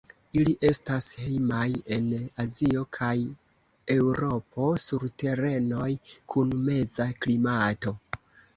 Ili 0.39 0.51
estas 0.67 1.03
hejmaj 1.25 1.65
en 1.97 2.07
Azio 2.43 2.81
kaj 2.97 3.11
Eŭropo 3.97 4.73
sur 4.87 5.07
terenoj 5.25 5.93
kun 6.35 6.59
meza 6.67 7.11
klimato. 7.23 7.99